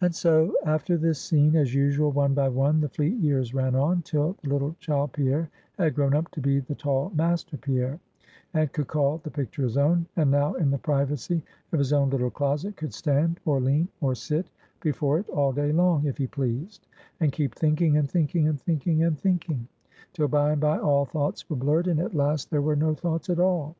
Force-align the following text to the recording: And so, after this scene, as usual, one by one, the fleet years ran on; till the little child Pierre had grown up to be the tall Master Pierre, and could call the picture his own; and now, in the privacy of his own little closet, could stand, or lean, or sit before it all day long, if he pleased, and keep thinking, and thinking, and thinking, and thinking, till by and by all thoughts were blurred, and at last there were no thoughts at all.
And 0.00 0.14
so, 0.14 0.54
after 0.64 0.96
this 0.96 1.20
scene, 1.20 1.56
as 1.56 1.74
usual, 1.74 2.12
one 2.12 2.34
by 2.34 2.48
one, 2.48 2.80
the 2.80 2.88
fleet 2.88 3.16
years 3.18 3.52
ran 3.52 3.74
on; 3.74 4.00
till 4.02 4.36
the 4.40 4.48
little 4.50 4.76
child 4.78 5.12
Pierre 5.14 5.50
had 5.76 5.96
grown 5.96 6.14
up 6.14 6.30
to 6.30 6.40
be 6.40 6.60
the 6.60 6.76
tall 6.76 7.10
Master 7.16 7.56
Pierre, 7.56 7.98
and 8.54 8.72
could 8.72 8.86
call 8.86 9.18
the 9.18 9.30
picture 9.32 9.64
his 9.64 9.76
own; 9.76 10.06
and 10.14 10.30
now, 10.30 10.54
in 10.54 10.70
the 10.70 10.78
privacy 10.78 11.42
of 11.72 11.80
his 11.80 11.92
own 11.92 12.10
little 12.10 12.30
closet, 12.30 12.76
could 12.76 12.94
stand, 12.94 13.40
or 13.44 13.60
lean, 13.60 13.88
or 14.00 14.14
sit 14.14 14.48
before 14.82 15.18
it 15.18 15.28
all 15.30 15.50
day 15.52 15.72
long, 15.72 16.06
if 16.06 16.16
he 16.16 16.28
pleased, 16.28 16.86
and 17.18 17.32
keep 17.32 17.52
thinking, 17.52 17.96
and 17.96 18.08
thinking, 18.08 18.46
and 18.46 18.60
thinking, 18.60 19.02
and 19.02 19.18
thinking, 19.18 19.66
till 20.12 20.28
by 20.28 20.52
and 20.52 20.60
by 20.60 20.78
all 20.78 21.04
thoughts 21.06 21.50
were 21.50 21.56
blurred, 21.56 21.88
and 21.88 21.98
at 21.98 22.14
last 22.14 22.52
there 22.52 22.62
were 22.62 22.76
no 22.76 22.94
thoughts 22.94 23.28
at 23.28 23.40
all. 23.40 23.74